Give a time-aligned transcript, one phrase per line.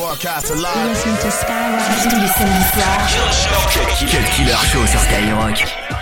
[0.00, 0.88] Broadcast live.
[0.88, 3.10] Listen to Skyrock tous les samedis soirs.
[4.08, 5.99] Cut Killer Show sur Skyrock.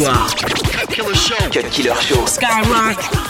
[0.00, 0.28] Soir.
[0.36, 1.50] Cut Killer Show.
[1.50, 2.24] Cut Killer Show.
[2.26, 3.29] Skyrock.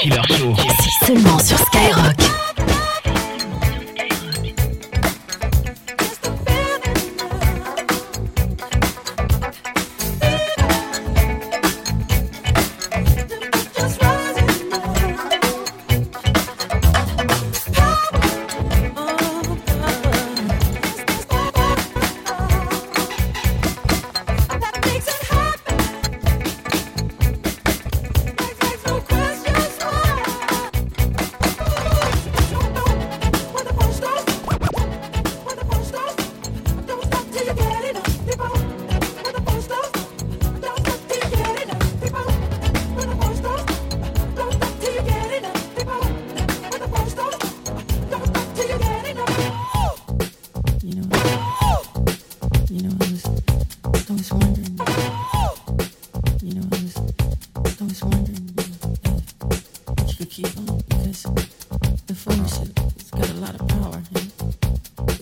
[0.00, 0.54] Killer Show.
[1.06, 2.39] Seulement sur Skyrock.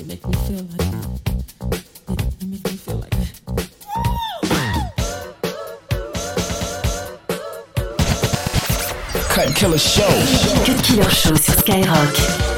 [0.09, 0.81] make me feel like
[2.09, 3.13] it, it make me feel like
[9.29, 10.09] Cut Killer Show.
[10.65, 12.58] Cut Killer Show sur Skyrock.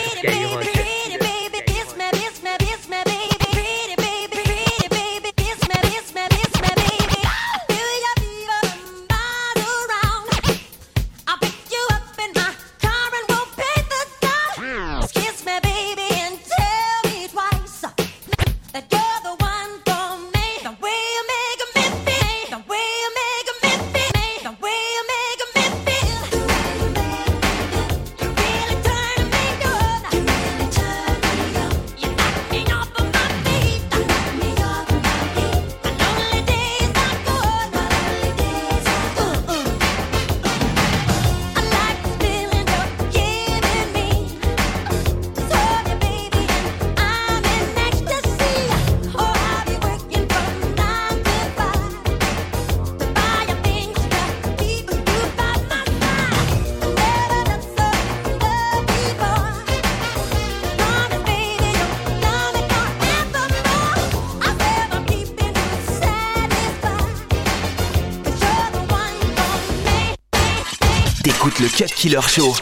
[71.41, 72.53] Cut Killer Show.